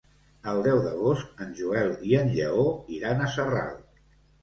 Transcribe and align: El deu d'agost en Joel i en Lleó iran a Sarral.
El 0.51 0.61
deu 0.67 0.79
d'agost 0.85 1.45
en 1.45 1.53
Joel 1.61 1.93
i 2.09 2.19
en 2.25 2.35
Lleó 2.39 2.67
iran 2.99 3.27
a 3.27 3.33
Sarral. 3.39 3.83